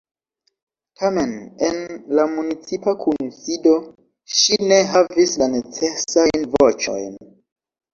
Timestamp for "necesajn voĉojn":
5.61-7.27